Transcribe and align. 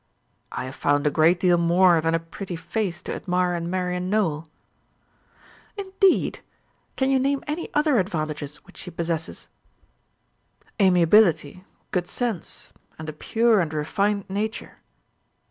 "I 0.51 0.65
have 0.65 0.75
found 0.75 1.05
a 1.05 1.11
great 1.11 1.39
deal 1.39 1.59
more 1.59 2.01
than 2.01 2.15
a 2.15 2.19
pretty 2.19 2.55
face 2.55 3.03
to 3.03 3.13
admire 3.13 3.53
in 3.53 3.69
Marian 3.69 4.09
Nowell." 4.09 4.49
"Indeed! 5.77 6.39
Can 6.95 7.11
you 7.11 7.19
name 7.19 7.43
any 7.45 7.71
other 7.75 7.99
advantages 7.99 8.55
which 8.65 8.77
she 8.77 8.89
possesses?" 8.89 9.47
"Amiability, 10.81 11.65
good 11.91 12.07
sense, 12.07 12.73
and 12.97 13.09
a 13.09 13.13
pure 13.13 13.61
and 13.61 13.71
refined 13.75 14.27
nature." 14.27 14.77